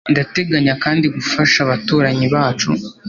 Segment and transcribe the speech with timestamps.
[0.13, 2.69] Ndateganya kandi gufasha abaturanyi bacu